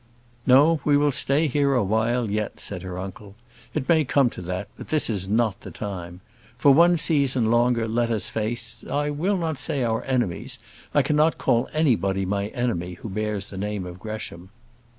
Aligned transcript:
"No, 0.47 0.81
we 0.83 0.97
will 0.97 1.11
stay 1.11 1.45
a 1.53 1.83
while 1.83 2.31
yet," 2.31 2.59
said 2.59 2.81
her 2.81 2.97
uncle. 2.97 3.35
"It 3.75 3.87
may 3.87 4.03
come 4.03 4.31
to 4.31 4.41
that, 4.41 4.67
but 4.75 4.87
this 4.87 5.11
is 5.11 5.29
not 5.29 5.61
the 5.61 5.69
time. 5.69 6.21
For 6.57 6.73
one 6.73 6.97
season 6.97 7.51
longer 7.51 7.87
let 7.87 8.09
us 8.09 8.27
face 8.27 8.83
I 8.89 9.11
will 9.11 9.37
not 9.37 9.59
say 9.59 9.83
our 9.83 10.03
enemies; 10.05 10.57
I 10.91 11.03
cannot 11.03 11.37
call 11.37 11.69
anybody 11.71 12.25
my 12.25 12.47
enemy 12.47 12.95
who 12.95 13.09
bears 13.09 13.51
the 13.51 13.57
name 13.59 13.85
of 13.85 13.99
Gresham." 13.99 14.49